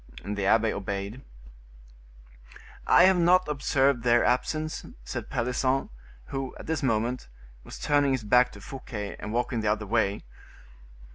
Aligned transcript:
The 0.25 0.47
abbe 0.47 0.73
obeyed. 0.73 1.21
"I 2.87 3.03
have 3.03 3.19
not 3.19 3.47
observed 3.47 4.01
their 4.01 4.25
absence," 4.25 4.83
said 5.03 5.29
Pelisson, 5.29 5.91
who, 6.29 6.55
at 6.57 6.65
this 6.65 6.81
moment, 6.81 7.29
was 7.63 7.77
turning 7.77 8.13
his 8.13 8.23
back 8.23 8.51
to 8.53 8.61
Fouquet, 8.61 9.15
and 9.19 9.31
walking 9.31 9.59
the 9.61 9.71
other 9.71 9.85
way. 9.85 10.23